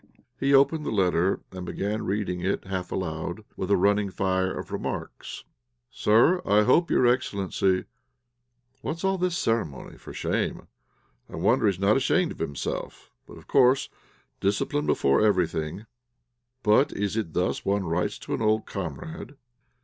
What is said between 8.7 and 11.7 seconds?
What's all this ceremony? For shame! I wonder